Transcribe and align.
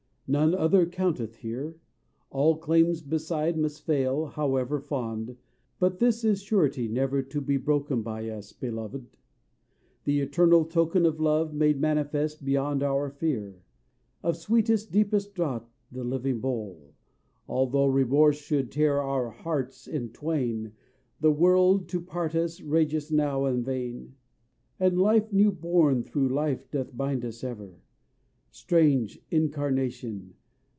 None 0.33 0.55
other 0.55 0.85
counteth 0.85 1.35
here, 1.35 1.75
All 2.29 2.55
claims 2.55 3.01
beside 3.01 3.57
must 3.57 3.85
fail, 3.85 4.27
however 4.27 4.79
fond, 4.79 5.35
But 5.77 5.99
this 5.99 6.23
is 6.23 6.41
surety 6.41 6.87
never 6.87 7.21
to 7.21 7.41
be 7.41 7.57
broken 7.57 8.01
By 8.01 8.29
us 8.29 8.53
Beloved! 8.53 9.17
the 10.05 10.21
eternal 10.21 10.63
token 10.63 11.05
Of 11.05 11.19
love 11.19 11.53
made 11.53 11.81
manifest 11.81 12.45
beyond 12.45 12.81
our 12.81 13.09
fear: 13.09 13.61
Of 14.23 14.37
sweetest 14.37 14.89
deepest 14.93 15.35
draught 15.35 15.67
the 15.91 16.05
living 16.05 16.39
bowl! 16.39 16.93
Although 17.49 17.87
remorse 17.87 18.37
should 18.37 18.71
tear 18.71 19.01
our 19.01 19.31
hearts 19.31 19.85
in 19.85 20.11
twain, 20.11 20.71
The 21.19 21.33
world, 21.33 21.89
to 21.89 21.99
part 21.99 22.35
us, 22.35 22.61
rageth 22.61 23.11
now 23.11 23.43
in 23.47 23.65
vain 23.65 24.15
And 24.79 24.97
life 24.97 25.33
new 25.33 25.51
born 25.51 26.05
through 26.05 26.29
life 26.29 26.71
doth 26.71 26.95
bind 26.95 27.25
us 27.25 27.43
ever: 27.43 27.81
Strange 28.53 29.17
incarnation! 29.31 30.33